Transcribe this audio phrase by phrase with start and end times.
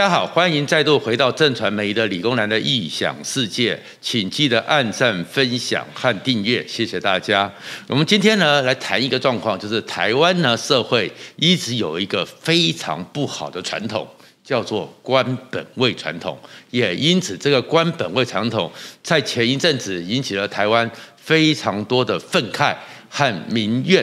[0.00, 7.52] 大家好，欢迎再度回到正传媒的理工男的异想世界，请记得按赞、分享和订阅，谢谢大家。
[7.86, 14.08] 我们今天呢来谈一个状况，就是台湾呢社会一直有一个非常不好的传统，
[14.42, 16.38] 叫做官本位传统，
[16.70, 18.72] 也因此这个官本位传统
[19.02, 22.74] 在前一阵子引起了台湾非常多的愤慨
[23.10, 24.02] 和民怨。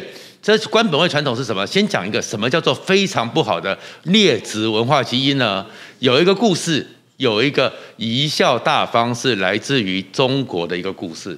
[0.55, 1.67] 这官本位传统是什么？
[1.67, 5.65] 先讲一个什么叫做非常不好的劣质文化基因呢？
[5.99, 11.37] 有一个故事，有一个贻笑大方是来自于中国的一个故事。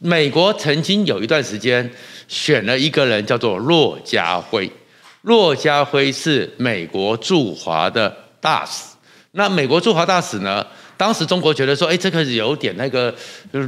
[0.00, 1.90] 美国曾经有一段时间
[2.28, 4.70] 选了一个人叫做骆家辉，
[5.22, 8.82] 骆家辉是美国驻华的大使。
[9.32, 10.66] 那美国驻华大使呢？
[10.98, 13.14] 当时中国觉得说，哎，这个有点那个，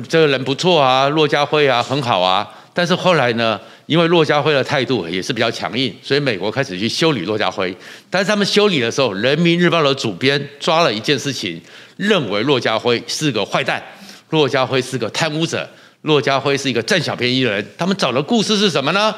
[0.08, 2.46] 这个人不错啊，骆家辉啊，很好啊。
[2.74, 7.74] 但是后来呢，因为骆家辉的态度也是比较强硬，所以美国开始去修理骆家辉。
[8.10, 11.58] 但是他们修理的时候，《人民日报》的主编抓了一件事情，
[11.96, 13.82] 认为骆家辉是个坏蛋，
[14.28, 15.66] 骆家辉是个贪污者，
[16.02, 17.66] 骆家辉是一个占小便宜的人。
[17.78, 19.14] 他们找的故事是什么呢？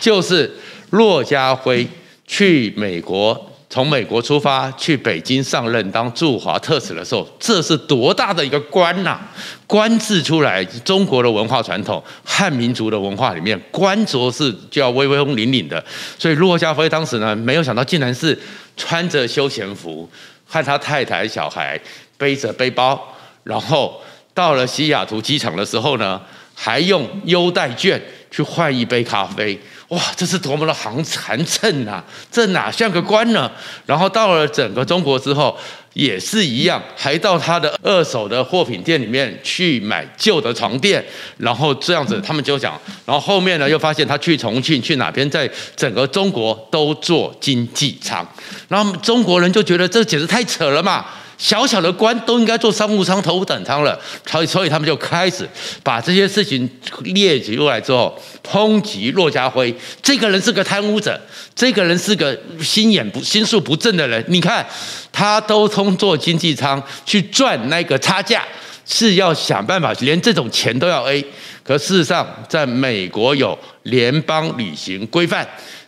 [0.00, 0.48] 就是
[0.90, 1.84] 骆家辉
[2.24, 3.51] 去美国。
[3.72, 9.32] 从美国出发去北京上任当驻华特使的时候，这是多大的一个官呐、啊！
[9.66, 15.82] 官字出来，中国的文化传统、汉民族的文化里面，官着是就要威威风凛凛的。
[16.18, 18.38] 所以骆家辉当时呢，没有想到竟然是
[18.76, 20.06] 穿着休闲服，
[20.46, 21.80] 和他太太、小孩
[22.18, 23.02] 背着背包，
[23.42, 23.98] 然后
[24.34, 26.20] 到了西雅图机场的时候呢，
[26.64, 29.58] 还用优待券去换一杯咖啡。
[29.88, 32.00] 哇，这是多么的寒寒碜呐！
[32.30, 33.50] 这哪像个官呢？
[33.84, 35.58] 然后到了整个中国之后，
[35.94, 41.04] 也是一样，还到他的二手的货品店里面去买旧的床垫，
[41.38, 48.24] 然后这样子，他们就讲，然后后面呢又发现他去重庆去哪边，在整个中国都做经济舱，
[48.68, 51.04] 然后中国人就觉得这简直太扯了嘛。
[51.42, 55.46] 小小的官都应该坐商务舱、头等舱了，所以所以他们就开始
[55.82, 56.70] 把这些事情
[57.00, 58.16] 列举出来之后，
[58.48, 61.20] 抨击骆家辉这个人是个贪污者，
[61.52, 64.24] 这个人是个心眼不心术不正的人。
[64.28, 64.64] 你看，
[65.10, 68.44] 他都通坐经济舱去赚那个差价，
[68.86, 71.24] 是要想办法连这种钱都要 A。
[71.64, 75.44] 可事实上，在美国有联邦旅行规范。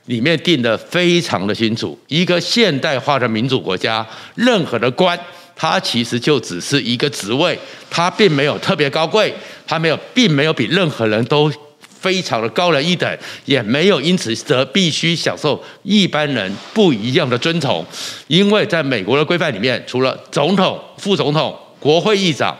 [0.06, 5.18] 里面定得非常的清楚，一个现代化的民主国家，任何的官，
[5.56, 7.58] 他其实就只是一个职位，
[7.90, 9.32] 他并没有特别高贵，
[9.66, 17.84] 他没有，并没有比任何人都非常的高人一等，也没有因此则必须享受一般人不一样的尊崇，
[18.26, 22.56] 因为在美国的规范里面，除了总统、副总统、国会议长、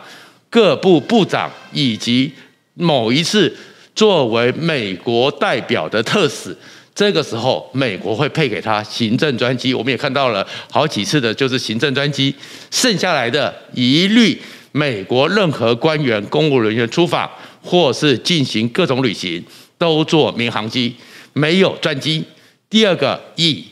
[0.49, 2.33] 各部部长以及
[2.73, 3.55] 某一次
[3.93, 6.55] 作为美国代表的特使。
[6.95, 12.33] 这个时候，美国会配给他行政专机，我们也看到了好几次的，就是行政专机。
[12.71, 14.41] 剩下来的一律，
[14.71, 17.29] 美国任何官员、公务人员出访
[17.61, 19.43] 或是进行各种旅行，
[19.77, 20.95] 都坐民航机，
[21.33, 22.23] 没有专机。
[22.69, 23.65] 第二个，以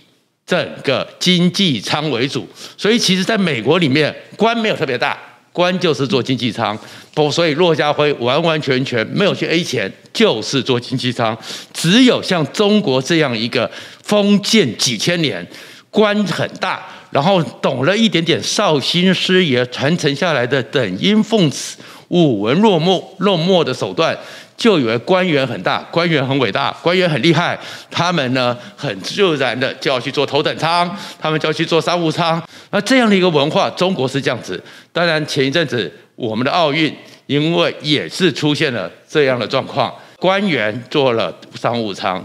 [0.45, 2.45] 整个经济舱为主，
[2.77, 5.17] 所以其实在美国里面，官没有特别大。
[5.53, 6.77] 官就是做经济舱，
[7.13, 11.37] 不，所以骆家辉完完全全没有去 A 钱，就是做经济舱。
[11.71, 13.69] 只有像中国这样一个
[14.03, 15.47] 封建几千年，
[15.91, 21.77] 官很大，然后懂了一点点绍兴师爷传承下来的等音奉词、
[22.07, 24.17] 舞文弄墨、弄墨的手段。
[24.55, 27.57] 就以为官员很大，官员很伟大，官员很厉害，
[27.89, 32.41] 他们呢很自然的就要去坐头等舱，他们就要去坐商务舱。
[32.71, 34.61] 那这样的一个文化，中国是这样子。
[34.91, 42.23] 当然前一阵子我们的奥运，因为也是出现了这样的状况，官员坐了商务舱，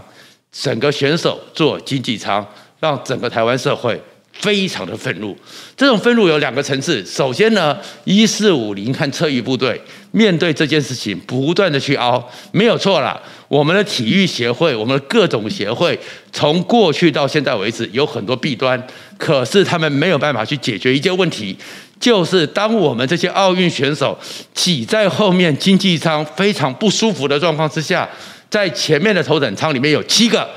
[0.51, 2.45] 整个选手坐经济舱，
[2.79, 4.01] 让整个台湾社会。
[4.39, 5.37] 非常的愤怒，
[5.75, 7.05] 这种愤怒有两个层次。
[7.05, 9.79] 首先呢，一四五零和侧翼部队
[10.11, 13.21] 面对这件事情，不断的去凹，没有错啦。
[13.49, 15.99] 我们的体育协会，我们的各种协会，
[16.31, 18.81] 从过去到现在为止，有很多弊端，
[19.17, 21.57] 可是他们没有办法去解决一件问题，
[21.99, 24.17] 就是当我们这些奥运选手
[24.53, 28.07] 挤在后面经济舱非常不舒服的状况之下，
[28.49, 30.47] 在前面的头等舱里面有七个，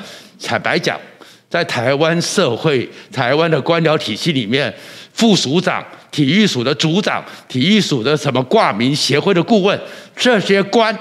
[0.40, 0.96] 坦白讲。
[1.52, 4.72] 在台湾社会、台湾的官僚体系里面，
[5.12, 9.78] 副署长、体育署的组长、体育署的什么挂名协会的顾问，
[10.16, 10.98] 这些官，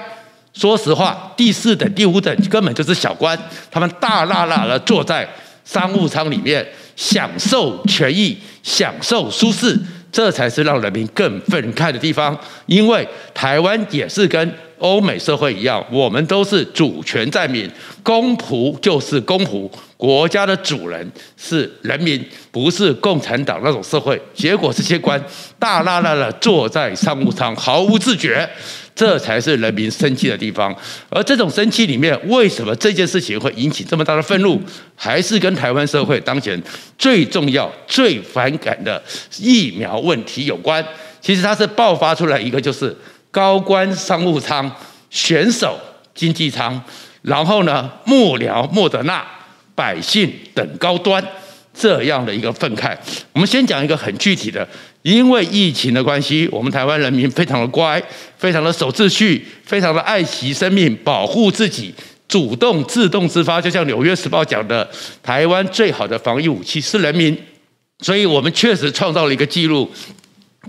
[0.52, 3.38] 说实话，第四等、第五等根本就是小官，
[3.70, 5.26] 他们大剌剌的坐在
[5.64, 6.62] 商务舱里面，
[6.96, 9.74] 享受权益、享受舒适，
[10.12, 12.38] 这才是让人民更愤慨的地方。
[12.66, 17.70] 因为台湾也是跟欧美社会一样，我们都是主权在民，
[18.02, 19.70] 公仆就是公仆，
[20.02, 22.20] 国家的主人是人民，
[22.50, 24.20] 不是共产党那种社会。
[24.34, 25.22] 结果这些官
[25.60, 28.50] 大剌剌的坐在商务舱，毫无自觉。
[28.96, 30.74] 这才是人民生气的地方，
[31.08, 34.60] 而这种生气里面，为什么这件事情会引起这么大的愤怒？
[34.96, 36.60] 还是跟台湾社会当前
[36.98, 39.00] 最重要、最反感的
[39.38, 40.84] 疫苗问题有关。
[41.20, 42.94] 其实它是爆发出来一个，就是
[43.30, 44.68] 高官商务舱、
[45.10, 45.78] 选手
[46.12, 46.82] 经济舱，
[47.22, 49.24] 然后呢，幕僚莫德纳、
[49.74, 51.22] 百姓等高端
[51.74, 52.96] 这样的一个愤慨。
[53.32, 54.66] 我们先讲一个很具体的。
[55.02, 58.00] 因为疫情的关系，我们台湾人民非常的乖，
[58.38, 61.92] 非常的守秩序，非常的爱惜生命，保护自己，
[62.28, 63.60] 主动自动自发。
[63.60, 64.88] 就像《纽约时报》讲的，
[65.20, 67.36] 台湾最好的防疫武器是人民，
[67.98, 69.90] 所以我们确实创造了一个记录。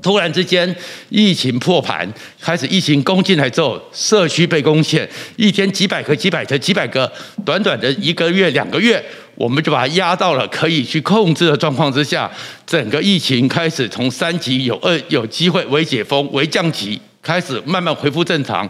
[0.01, 0.75] 突然之间，
[1.10, 2.12] 疫情破盘，
[2.42, 7.10] 开始疫情攻进来之后，社区被攻陷，一天几百个、几百个、几百个，
[7.45, 9.04] 短短的一个月、两个月，
[9.36, 12.30] 我们就把它压到了可以去控制的状况之下。
[12.66, 18.68] 整个疫情开始从三级有二有机会为解封、为降级，开始慢慢恢复正常。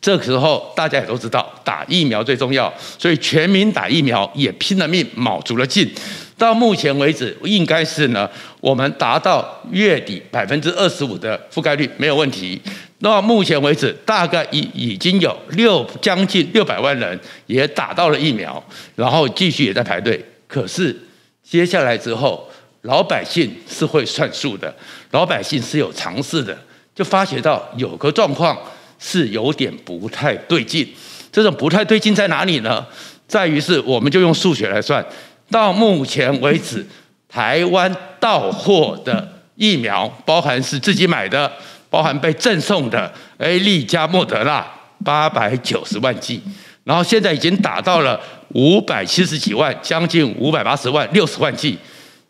[0.00, 5.90] 这个时候大家也都知道，打疫苗最重要，所以全民打疫苗也拼了命、卯足了劲。
[6.36, 8.28] 到目前为止，应该是呢，
[8.60, 12.60] 我们达到月底百分之二十五的覆盖率没有问题。
[13.00, 18.62] 到目前为止，大概已已经有六将近六百万人也打到了疫苗，
[18.96, 20.24] 然后继续也在排队。
[20.48, 20.96] 可是
[21.42, 22.48] 接下来之后，
[22.82, 24.74] 老百姓是会算数的，
[25.10, 26.56] 老百姓是有常识的，
[26.94, 28.58] 就发觉到有个状况
[28.98, 30.88] 是有点不太对劲。
[31.30, 32.84] 这种不太对劲在哪里呢？
[33.28, 35.04] 在于是我们就用数学来算。
[35.50, 36.84] 到目前为止，
[37.28, 39.26] 台湾到货的
[39.56, 41.50] 疫苗，包含是自己买的，
[41.90, 44.66] 包含被赠送的 A 利加莫德纳
[45.04, 46.42] 八百九十万剂，
[46.84, 51.78] 然后现在已经打到了五百七十几万，将近五百八十万，六十万剂，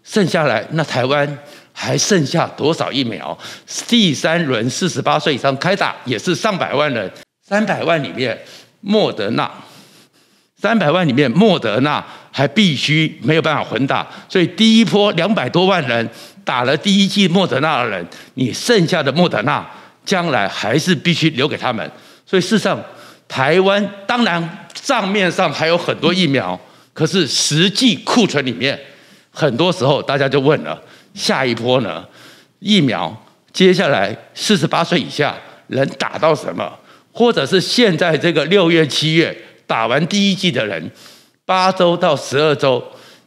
[0.03, 1.39] 剩下来那台湾
[1.73, 3.37] 还剩下多少疫苗？
[3.89, 7.11] 第三轮四十八岁以上开打也是上百万人，
[7.47, 8.39] 三百万里面
[8.81, 9.51] 莫德纳。
[10.57, 12.03] 三百万里面，莫德纳
[12.37, 16.11] 还必须没有办法混打，所以第一波两百多万人
[16.45, 18.05] 打了第一剂莫德纳的人，
[18.35, 19.65] 你剩下的莫德纳
[20.05, 21.89] 将来还是必须留给他们。
[22.27, 22.83] 所以事实上，
[23.29, 26.59] 台湾当然账面上还有很多疫苗，
[26.93, 28.77] 可是实际库存里面，
[29.31, 30.83] 很多时候大家就问了：
[31.15, 32.05] 下一波呢？
[32.59, 33.17] 疫苗
[33.53, 35.37] 接下来四十八岁以下
[35.69, 36.77] 能打到什么？
[37.13, 39.37] 或者是现在这个六月、七月？
[39.67, 40.91] 打完第一剂的人，
[41.47, 42.83] 八周到十二周，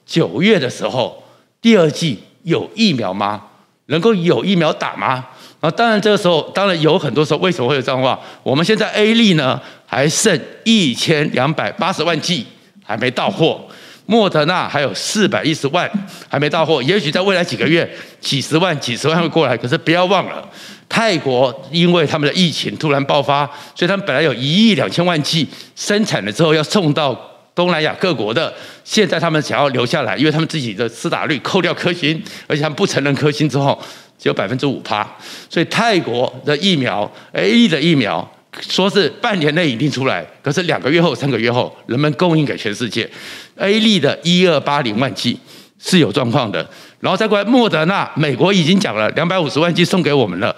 [0.06, 1.24] 九月的时候，
[1.62, 3.42] 第二季有疫苗吗？
[3.88, 5.26] 能够有疫苗打吗？
[5.60, 8.20] 啊，当然这个时候，当然有很多时候，为什么会有这样的话？
[8.44, 12.46] 我们现在 A 利呢，还剩一千两百八十万剂
[12.84, 13.62] 还没到货，
[14.06, 15.90] 莫德纳还有四百一十万
[16.28, 20.48] 还没到货，也许在未来几个月，几十万、几十万会过来，可是不要忘了。
[20.90, 27.14] 泰国因为他们的疫情突然爆发，所以他们本来有一亿两千万剂生产了之后要送到
[27.58, 33.82] 东南亚各国的，现在他们想要留下来，因为他们自己的施打率扣掉科兴，而且他们不承认科兴之后
[34.20, 35.04] 只有百分之五趴，
[35.50, 38.32] 所以泰国的疫苗 A E 的疫苗
[38.62, 43.10] 说是半年内一定出来，可是两个月后、三个月后，人们供应给全世界。
[43.56, 45.40] A 利的一二八零万剂
[45.80, 46.68] 是有状况的。
[47.00, 50.56] 然后再过来，莫德纳，美国已经讲了两百五十万剂送给我们了，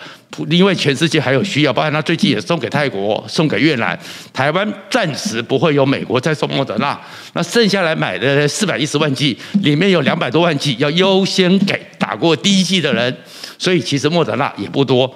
[0.50, 4.00] 因为全世界还有需要，包括他最近也送给泰国、送给越南，
[4.32, 6.98] 台湾暂时不会有美国再送莫德纳。
[7.34, 13.14] 那剩下来买的四百一十万剂，里面有两百多万剂要优先给打过第一剂的人，
[13.58, 15.14] 所以其实莫德纳也不多。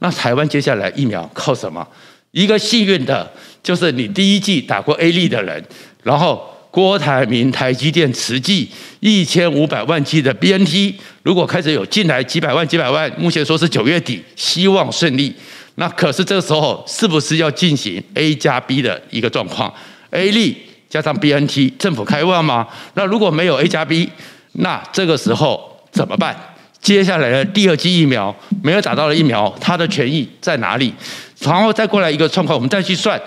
[0.00, 1.86] 那台湾接下来疫苗靠什么？
[2.32, 5.64] 一个幸运的就是你第一剂打过 A 利的人，
[6.02, 6.55] 然后。
[6.76, 8.68] 郭台铭、台积电、慈济
[9.00, 10.92] 一千五百万剂的 BNT，
[11.22, 15.34] 如果开始有进来几百万、几百万，目前说是九月底，希望顺利。
[15.76, 19.72] 那可是这个时候是不是要进行 A 加 B 的一个状况
[20.10, 20.54] ？A 利
[20.90, 22.68] 加上 BNT，政府开放吗？
[22.92, 24.10] 那如果没有 A 加 B，
[24.52, 26.36] 那这个时候怎么办？
[26.82, 30.92] 接下来的第二剂疫苗没有打到的疫苗，它的权益在哪里？
[31.40, 33.18] 然后再过来一个状况，我们再去算。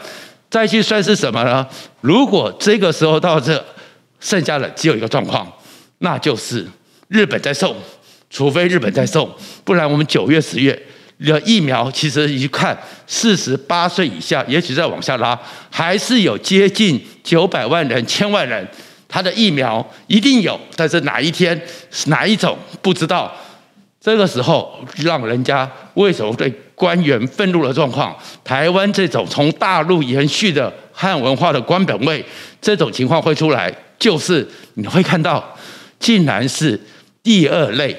[0.50, 1.68] 再去算是什么呢？
[2.02, 3.64] 如果这个时候到这，
[4.20, 5.52] 剩下的只有一个状况，
[6.00, 6.68] 那就是
[7.08, 7.76] 日本在送，
[8.30, 9.30] 除非日本在送，
[9.64, 10.78] 不然我们九月、十月
[11.20, 15.40] 的疫苗，其实一看四十八岁以下，也许再往下拉，
[15.70, 18.68] 还是有接近九百万人、千万人，
[19.08, 21.62] 他的疫苗一定有，但是哪一天
[22.06, 23.32] 哪一种不知道。
[24.02, 26.50] 这个时候，让人家为什么对
[26.80, 28.16] 官员愤怒的状况？
[28.42, 32.24] 台湾这种从大陆延续的汉文化的官本位，
[32.62, 33.70] 这种情况会出来，
[34.00, 35.44] 就是你会看到，
[36.00, 36.80] 竟然是
[37.22, 37.94] 第二类，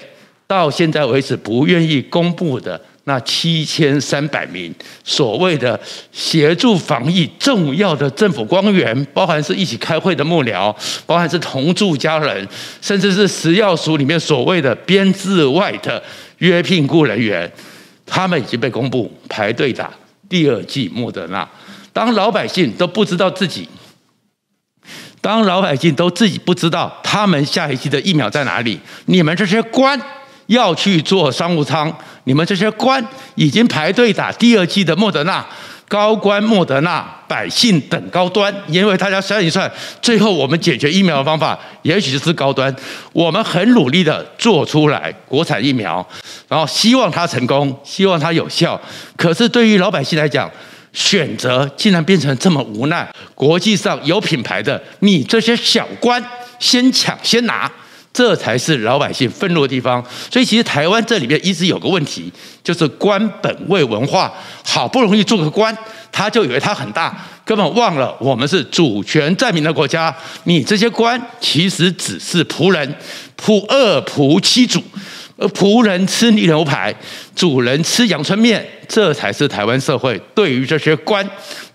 [0.47, 2.81] 到现在为止不愿意公布的。
[3.05, 4.73] 那七千三百名
[5.03, 5.79] 所谓的
[6.13, 10.73] 协助防疫重要的政府官员，包含是一起开会的幕僚，
[11.07, 12.47] 包含是同住家人，
[12.81, 16.01] 甚至是食药署里面所谓的编制外的
[16.39, 17.51] 约聘雇人员，
[18.11, 19.91] 他们已经被公布排队打
[20.29, 21.49] 第二剂莫德纳。
[21.93, 23.69] 当老百姓都不知道自己，
[25.21, 29.99] 当老百姓都自己不知道他们下一剂的疫苗在哪里，你们这些官。
[30.51, 33.01] 要去做商务舱，你们这些官
[33.37, 35.47] 已经排队打第二剂的莫德纳，
[35.91, 38.55] 高官莫德纳，百姓等高端。
[38.69, 39.69] 因为大家算一算，
[40.01, 42.73] 最后我们解决疫苗的方法，也许是高端。
[43.13, 46.07] 我们很努力的做出来国产疫苗，
[46.47, 48.81] 然后希望它成功，希望它有效。
[49.17, 50.49] 可是对于老百姓来讲，
[50.93, 53.13] 选择竟然变成这么无奈。
[53.35, 56.25] 国际上有品牌的，你这些小官
[56.61, 57.69] 先抢先拿。
[58.21, 62.31] 这才是老百姓愤怒的地方，所以其实台湾这里面一直有个问题，
[62.63, 64.31] 就是官本位文化。
[64.63, 65.75] 好不容易做个官，
[66.13, 70.15] 他就以为他很大，根本忘了我们是主权在民的国家。
[70.45, 72.95] 你这些官其实只是仆人，
[73.43, 74.83] 仆二仆七主。
[75.55, 76.95] 仆人吃牛排，
[77.35, 81.27] 主人吃阳春面，这才是台湾社会对于这些官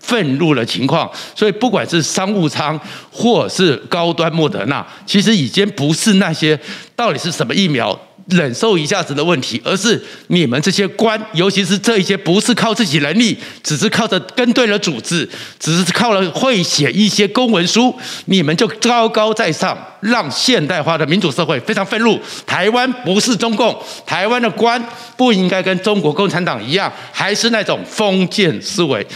[0.06, 1.10] 愤怒的情况。
[1.34, 2.78] 所以，不管是商务舱，
[3.10, 6.58] 或是高端莫德纳，其实已经不是那些
[6.94, 7.98] 到底是什么疫苗。
[8.28, 15.28] 忍受一下子的问题，而是你们这些官，尤其是这一些不是靠自己能力，只是靠着跟对了组织，
[15.60, 22.18] 只是靠了会写一些公文书，你们就高高在上，让现代化的民主社会非常愤怒。
[22.44, 24.82] 台湾不是中共，台湾的官
[25.16, 29.06] 不应该跟中国共产党一样，还是那种封建思维。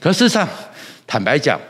[0.00, 0.48] 可事实上，
[1.06, 1.60] 坦白讲，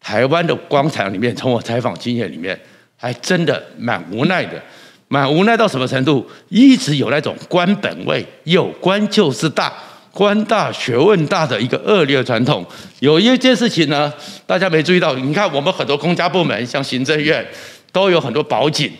[0.00, 2.56] 台湾的官场里面，从我采访经验里面，
[2.96, 4.62] 还真的蛮无奈的。
[5.08, 6.28] 蛮无奈到什么程度？
[6.48, 9.72] 一直有那种官本位，有官就是大，
[10.10, 12.66] 官大学问大的一个恶劣传统。
[12.98, 14.12] 有一件事情呢，
[14.48, 15.14] 大家没注意到。
[15.14, 17.46] 你看，我们很多公家部门，像行政院，
[17.92, 18.90] 都有很多保警。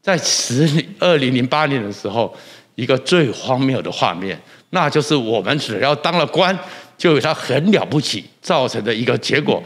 [0.00, 0.66] 在十
[0.98, 2.34] 二零零八年的时候，
[2.76, 4.40] 一个最荒谬的画面，
[4.70, 6.58] 那就是我们只要当了官，
[6.96, 9.62] 就有他很了不起造成的一个结果。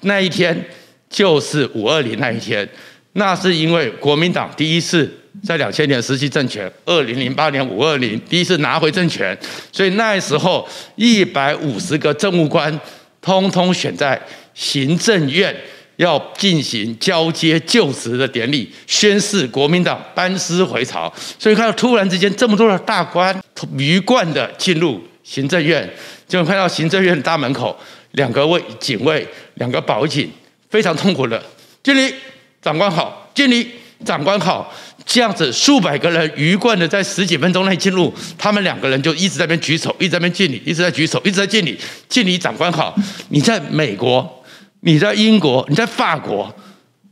[0.00, 0.68] 那一天
[1.08, 2.68] 就是五二零那一天，
[3.12, 5.08] 那是因为国民党第一次。
[5.42, 9.36] 在两千年失去政权，二零零八年五二零第一次拿回政权，
[9.72, 10.66] 所以那时候
[10.96, 12.80] 一百五十个政务官
[13.20, 14.20] 通通选在
[14.54, 15.54] 行政院
[15.96, 21.12] 要进行交接就职的典礼，宣誓国民党班师回朝。
[21.38, 23.38] 所以看到突然之间这么多的大官
[23.76, 25.88] 鱼贯的进入行政院，
[26.26, 27.78] 就看到行政院大门口
[28.12, 30.30] 两个卫警卫，两个保警
[30.70, 31.42] 非常痛苦的
[31.82, 32.14] 敬礼，
[32.60, 33.68] 长官好，敬礼。
[34.04, 34.72] 长官好，
[35.10, 42.94] 这样子数百个人鱼贯的在十几分钟内进入，他们两个人就一直在那边举手，一直在那边敬礼，一直在举手，一直在敬礼，敬礼长官好。
[43.30, 44.44] 你在美国，
[44.80, 46.54] 你在英国，你在法国，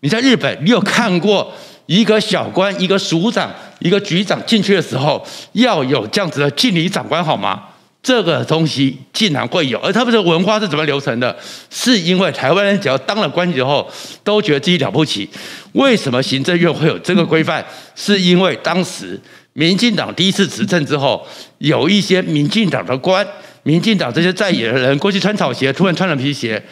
[0.00, 1.50] 你在日本，你有看过
[1.86, 7.62] 一个小官、一个署长、一个局长进去的时候要有这样子的敬礼长官好吗？
[8.06, 11.36] 这个东西竟然会有，而他们的文化是怎么流程的？
[11.68, 13.90] 是因为台湾人只要当了官以后，
[14.22, 15.28] 都觉得自己了不起。
[15.72, 17.66] 为什么行政院会有这个规范？
[17.96, 19.20] 是因为当时
[19.54, 21.26] 民进党第一次执政之后，
[21.58, 23.26] 有一些民进党的官，
[23.64, 26.62] 民进党这些在野的人过去穿草鞋，突然穿了皮鞋。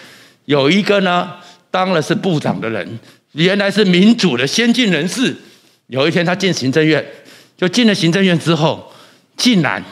[0.44, 1.32] 有一个呢，
[1.68, 3.00] 当了是部长的人，
[3.32, 5.34] 原来是民主的先进人士。
[5.88, 7.04] 有一天他进行政院，
[7.56, 8.92] 就进了行政院之后，
[9.36, 9.82] 竟然。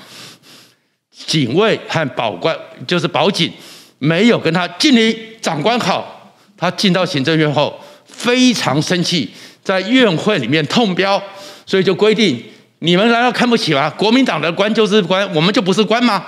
[1.13, 3.53] 警卫和保官就是保警，
[3.99, 6.19] 没有跟他敬礼，长官好。
[6.57, 9.29] 他进到行政院后非常生气，
[9.65, 11.21] 在院会里面痛飙，
[11.67, 12.41] 所以就规定：
[12.79, 13.91] 你们难道看不起吗？
[13.91, 16.25] 国民党的官就是官，我们就不是官吗？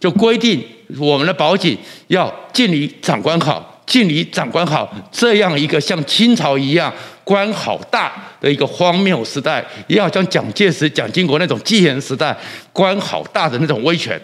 [0.00, 0.62] 就规定
[0.98, 1.78] 我们的保警
[2.08, 4.92] 要敬礼，长官好，敬礼，长官好。
[5.10, 6.92] 这样一个像清朝一样
[7.24, 12.36] 官好大的一个荒谬时代，也好像蒋介石、蒋经国那种纪元时代
[12.72, 14.20] 官好大的那种威权。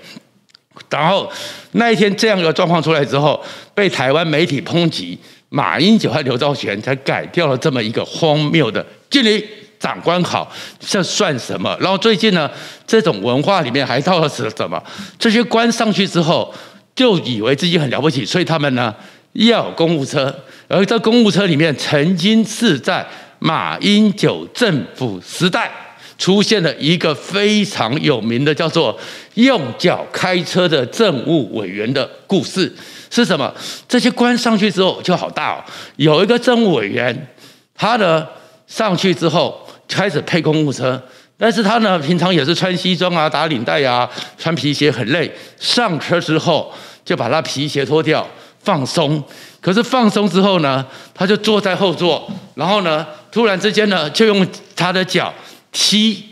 [0.91, 1.31] 然后
[1.73, 3.43] 那一天这样一个状况出来之后，
[3.75, 9.47] 被台湾媒体抨击，马英九和刘兆玄才改掉了这么一个荒谬的敬礼，
[9.79, 10.51] 长官好，
[10.81, 11.77] 这算什么？
[11.81, 12.51] 然后最近呢，
[12.87, 14.83] 这种文化里面还到了是什么？
[15.19, 16.53] 这些官上去之后，
[16.95, 18.95] 就以为自己很了不起，所以他们呢
[19.33, 20.35] 要公务车。
[20.69, 23.07] 而这公务车里面曾经是在
[23.39, 25.71] 马英九政府时代
[26.17, 28.99] 出现了一个非常有名的叫做
[29.35, 32.73] 用脚开车的政务委员的故事。
[33.11, 33.53] 是什么？
[33.87, 35.65] 这些官上去之后就好大哦。
[35.97, 37.15] 有一个政务委员，
[37.75, 38.27] 他呢
[38.67, 40.99] 上去之后开始配公务车，
[41.37, 44.09] 但是他呢平常也是穿西装啊、打领带啊、
[44.39, 45.31] 穿皮鞋，很累。
[45.59, 46.73] 上车之后
[47.05, 48.27] 就把他皮鞋脱掉，
[48.63, 49.23] 放松。
[49.61, 55.33] 可是放松之后呢，他就坐在后座，然后呢突然之间呢就用他的脚
[55.71, 56.25] 踢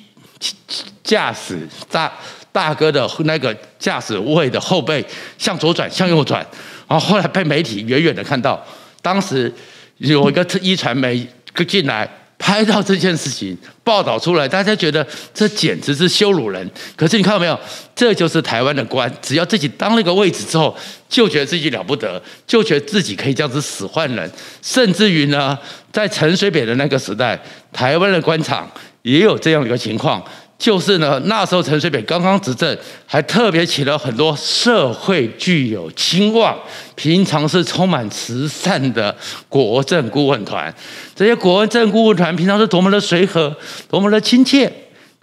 [1.04, 2.12] 驾驶大
[2.50, 5.04] 大哥的那个驾驶位的后背，
[5.38, 6.44] 向左转，向右转。
[6.88, 8.60] 然后后来被媒体远远的看到，
[9.00, 9.52] 当时
[9.99, 11.25] 有一个一传媒
[11.68, 12.08] 进来
[12.40, 16.68] 拍到这件事情，报道出来，大家觉得这简直是羞辱人。
[16.97, 17.61] 可是你看到没有？
[17.94, 20.75] 这就是台湾的官，只要自己当了一个位置之后，
[21.06, 24.28] 就觉得自己了不得，就觉得自己可以这样子使唤人，
[24.62, 25.56] 甚至于呢，
[25.92, 27.38] 在陈水扁的那个时代，
[27.73, 28.68] 台湾的官场
[29.02, 30.25] 也有这样一个情况。
[30.61, 32.76] 就是呢，那时候陈水扁刚刚执政，
[33.07, 36.55] 还特别请了很多社会具有声望、
[36.95, 39.17] 平常是充满慈善的
[39.49, 40.73] 国政顾问团。
[41.17, 43.57] 这些国政顾问团平常是多么的随和，
[43.88, 44.71] 多么的亲切。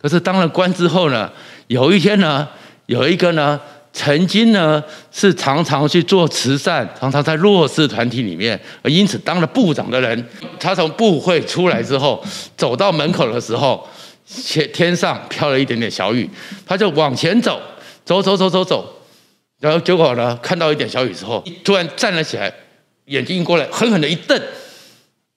[0.02, 1.32] 可是当了官之后呢，
[1.68, 2.48] 有一天呢，
[2.88, 3.62] 有一个呢，
[3.94, 10.28] 曾经呢是常常去做慈善，常常在弱势团体里面，而因此当了部长的人，
[10.60, 12.24] 他从部会出来之后，
[12.58, 13.88] 走到门口的时候。
[14.28, 16.30] 天天上飘了一点点小雨，
[16.66, 17.62] 他就往前走，
[18.04, 19.02] 走走走走走，
[19.60, 22.54] 然后结果呢，看到一点小雨之后，突然站了起来，
[23.06, 24.40] 眼睛过来，狠狠的一瞪，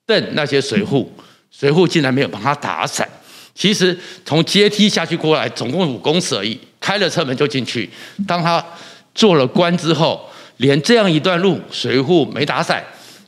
[0.05, 1.13] 瞪那些水户，
[1.51, 3.09] 水户竟然没有帮他打伞。
[3.55, 7.89] 其实从阶梯下去过来，总共五公尺而已，开了车门就进去。
[8.27, 8.65] 当他
[9.15, 12.85] 做了官之后，连这样一段路，水户没打伞，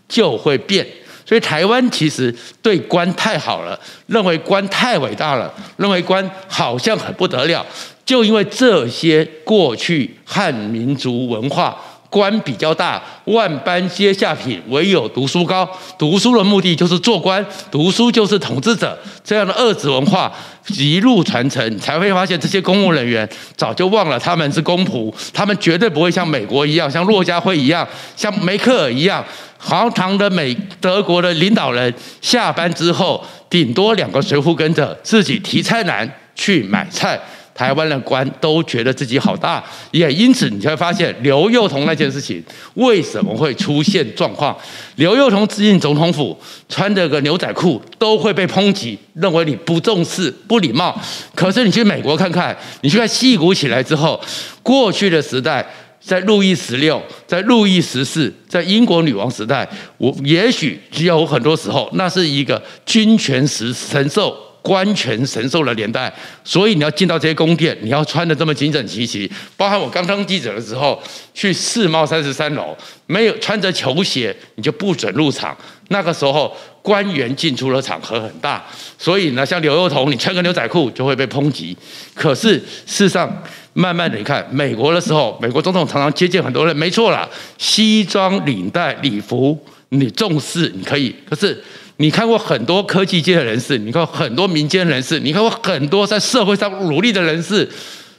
[0.08, 0.86] 就会变。
[1.24, 7.64] 所以台湾其实对官太好了，认为官太伟大了，认为官好像很不得了，
[8.04, 11.76] 就因为这些过去汉民族文化。
[12.12, 15.66] 官比较大，万般皆下品，唯有读书高。
[15.98, 18.98] 读书的目的就是做官，读书就是统治者。
[19.24, 20.30] 这样的二子文化
[20.76, 29.24] 一路传承，才会发现这些公务人员早就忘了他们是公仆，他们绝对不会像美国一样，像骆家辉一样，像梅克尔一样，
[29.58, 37.18] 堂堂的美德国的领导人，下班之后顶多两个随扈跟着，自己提菜篮去买菜。
[37.54, 42.42] 台湾的官都觉得自己好大，也因此你才会发现刘幼彤那件事情
[42.74, 44.56] 为什么会出现状况？
[44.96, 46.36] 刘宥彤进总统府
[46.68, 50.98] 穿着个牛仔裤都会被抨击，认为你不重视、不礼貌。
[51.34, 54.20] 可是你去美国看看，你去看矽谷起来之后，
[54.62, 55.66] 过去的时代，
[56.00, 64.34] 在路易十六、在路易十四、在英国女王时代，我也许只有很多时候，那是一个君权时神授。
[64.62, 66.12] 官权神授的年代，
[66.44, 69.30] 所以你要进到这些宫殿，你要穿得这么整整齐齐。
[69.56, 71.02] 包含我刚当记者的时候，
[71.34, 75.56] 去世贸三十三楼，没有穿着球鞋，你就不准入场。
[75.88, 78.64] 那个时候，官员进出的场合很大，
[78.96, 81.76] 所以呢，像刘幼彤，你穿个牛仔裤就会被抨击。
[82.14, 91.60] 可是事实上，慢慢的你看，美国的时候，美国总统常常接见很多人，没错啦，西装领带礼服，你重视你可以，可是。
[92.02, 97.66] 你看过很多科技界的人士，你看过很多民间人士，你看过很多在社会上努力的人士，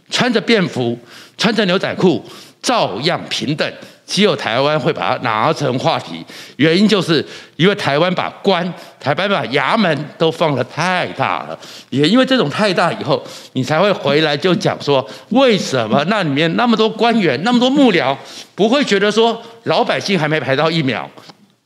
[0.09, 0.97] 穿着便服，
[1.37, 2.23] 穿着牛仔裤，
[2.61, 3.69] 照样平等。
[4.05, 6.23] 只有台湾会把它拿成话题，
[6.55, 7.25] 原因就是
[7.57, 8.63] 因为台湾把关、
[9.01, 18.15] 台湾把衙门都放得太大了，也因为这种太大以后，你才会回来就讲说，为什么那里面那么多官员、那么多幕僚，
[18.55, 21.09] 不会觉得说老百姓还没排到疫苗？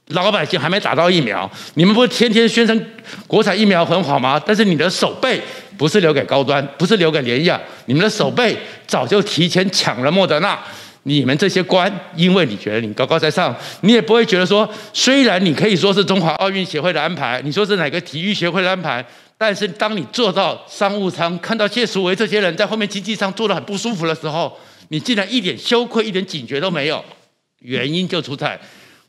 [0.08, 2.86] 老百姓还没打到疫苗，你们不是天天宣称
[3.28, 4.41] 国产疫苗很好吗？
[4.46, 5.41] 但是你的手背
[5.78, 10.58] 不是留给高端，不是留给联亚，你们的手背早就提前抢了莫德纳。
[11.04, 19.06] 你们这些官，因为你觉得你高高在上，你也不会觉得说，虽然你可以说是中华奥运协会的安排，你说是哪个体育协会的安排，
[19.38, 27.04] 但是当你坐到商务舱，看到谢淑薇这些人在后面经济舱坐得很不舒服的时候，你竟然一点羞愧、一点警觉都没有，
[27.60, 28.60] 原因就出在。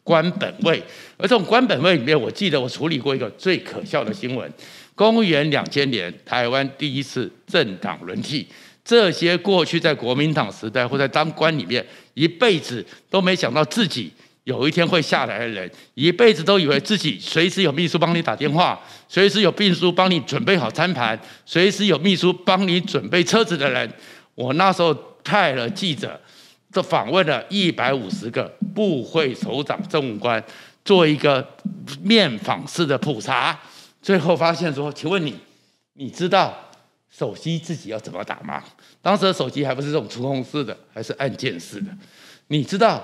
[0.09, 0.83] 官本位，
[1.19, 4.51] 而这种官本位里面，我记得我处理过一个最可笑的新闻。
[4.95, 8.47] 公元两千年，台湾第一次政党轮替，
[8.83, 14.11] 这些过去在国民党时代或在当官里面，一辈子都没想到自己
[14.45, 23.93] 有一天会下来的人，一辈子都以为自己随时有秘书帮你打电话，随时有秘书帮你准备好餐盘，随时有秘书帮你准备车子的人，
[24.35, 26.19] 我那时候派了记者。
[26.71, 30.43] 这访问了一百五十个部会首长、政务官，
[30.85, 31.47] 做一个
[32.03, 33.59] 面访式的普查，
[34.03, 35.35] 最后发现说：“请问你，
[35.95, 36.55] 你知道
[37.11, 38.63] 手机自己要怎么打吗？
[39.01, 41.91] 当时的手机还不是这种触控式的，还是按键式的。
[42.49, 43.03] 你知道，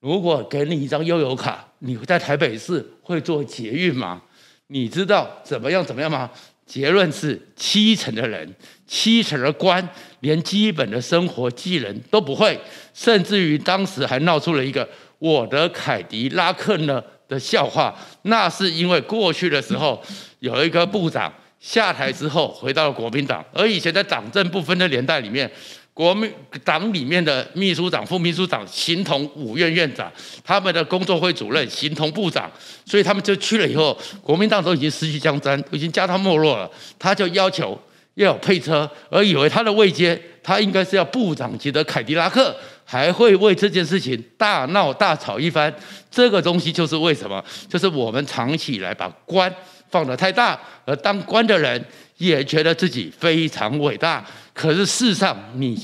[0.00, 4.22] 如果给你一张悠游卡，你在台北市会坐捷运吗？
[4.68, 6.30] 你知道怎么样怎么样吗？
[6.64, 8.54] 结论是七成的人，
[8.92, 12.58] 七成的官连基本的生活技能都不会，
[12.92, 14.86] 甚至于当时还闹出了一个
[15.20, 17.96] “我的凯迪拉克呢”的笑话。
[18.22, 20.02] 那是因为过去的时候
[20.40, 25.48] 有一个部长下台之后回到了国民党，而以前在党政不分的年代里面。
[25.92, 26.32] 国民
[26.64, 30.10] 党里面的秘书长、副秘书长形同五院院长，
[30.42, 32.50] 他们的工作会主任形同部长，
[32.86, 37.78] 所以他们就去了以后，国民党都已经失去江山，已经家道没落了，他就要求
[38.24, 42.54] 要配车，而以为他的位阶，他应该是要部长级的凯迪拉克，
[42.84, 45.72] 还会为这件事情大闹大吵一番。
[46.10, 47.42] 这个东西就是为什么？
[47.68, 49.52] 就是我们长期以来把官
[49.90, 51.84] 放得太大，而当官的人
[52.18, 54.24] 也觉得自己非常伟大。
[54.52, 55.80] 可是事实上，你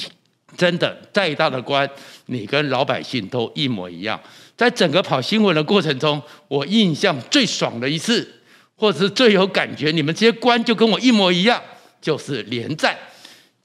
[0.57, 1.89] 真的再大的官，
[2.27, 4.19] 你跟老百姓都一模一样。
[4.57, 8.27] 在整个跑新闻的过程中，我印象最爽的一次，
[8.75, 11.63] 或者是最有感觉，你们这些官就跟我一模一样，
[12.07, 12.97] 就是连战。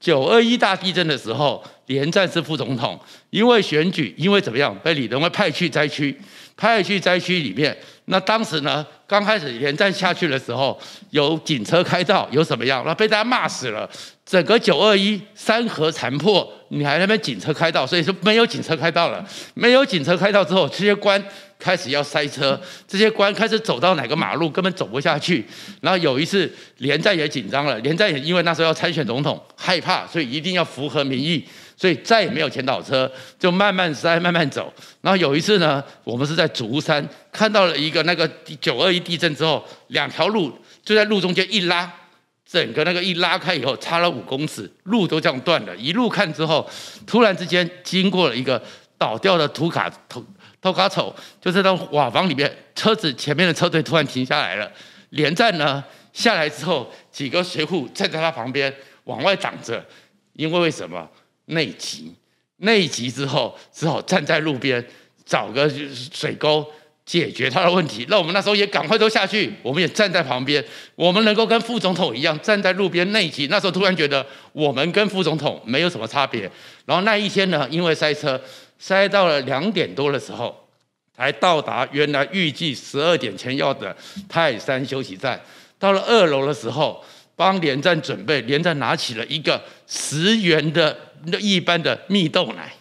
[0.00, 6.18] 九二一大地震的时候，连战是副总统，因为选举，因为怎么样，被李登辉派去灾区，
[6.56, 7.76] 派去灾区里面。
[8.06, 12.82] 那当时呢，刚开始连战下去的时候，有警车开道，有什么样？
[12.86, 13.88] 那被大家骂死了。
[14.24, 19.22] 整个九二一山河残破，你还在那边警车开道，所以说没有警车开道了。
[19.52, 21.22] 没有警车开道之后，这些官
[21.58, 25.44] 开始要塞车，这些官开始走到哪个马路根本走不下去。
[25.82, 31.44] 然后有一次连战也紧张了，连战也因为那时候要参选总统，害怕，所以一定要符合民意，
[31.82, 34.72] 所以再也没有前导车，就慢慢塞，慢慢走。
[35.00, 38.28] 然后有一次呢，我们是在竹山看到了一个那个
[38.60, 41.92] 九二一地震之后，两条路就在路中间一拉。
[42.46, 45.76] 整个那个一拉开以后，差了五公尺，路都这样断了。
[45.76, 46.64] 一路看之后，
[47.04, 48.62] 突然之间经过了一个
[48.96, 50.24] 倒掉的土卡土
[50.60, 54.70] 土卡丑，就是那瓦房里面，车子前面的车队突然停下来了。
[55.10, 58.72] 连战呢下来之后，几个随扈站在他旁边
[59.04, 59.84] 往外挡着，
[60.34, 61.08] 因为为什么
[61.46, 62.14] 内急？
[62.58, 64.84] 内急之后只好站在路边
[65.24, 65.70] 找个
[66.12, 66.66] 水沟。
[67.04, 73.48] 解决他的问题，那我们那时候也赶快都下去，我们也站在旁边，我们能够跟副总统一样站在路边内急。
[73.48, 76.48] 那时候突然觉得我们跟副总统没有什么差别。
[76.86, 78.40] 然后那一天呢，因为塞车，
[78.78, 80.56] 塞到了两点多的时候，
[81.14, 83.94] 才到达原来预计十二点前要的
[84.28, 85.38] 泰山休息站。
[85.80, 87.04] 到了二楼的时候，
[87.42, 90.96] 帮连战准备，连战拿起了一个十元的
[91.40, 92.72] 一般的蜜豆奶。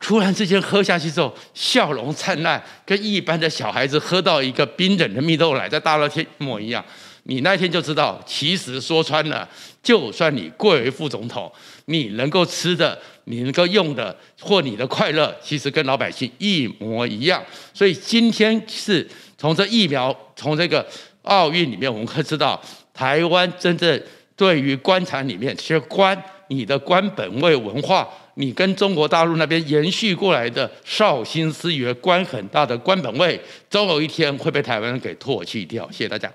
[0.00, 6.84] 突然之间喝下去之后，笑容灿烂，跟一般的小孩子喝到一个冰冷的蜜豆奶在大热天一模一样。
[7.24, 9.48] 你那天就知道，其实说穿了，
[9.82, 11.52] 就算你贵为副总统，
[11.84, 17.44] 你能够吃的、你能够用的，或你的快乐，其实跟老百姓一模一样。
[17.72, 20.84] 所以今天是从这疫苗，从这个
[21.22, 22.60] 奥运里面，我们可以知道，
[22.92, 24.02] 台湾真正
[24.36, 26.16] 对于官场里面，其实官，
[26.48, 28.08] 你的官本位文化。
[28.34, 35.86] 你跟中国大陆那边延续过来的绍兴思维，官很大的官本位，总有一天会被台湾人给唾弃掉。
[35.90, 36.32] 谢谢大家。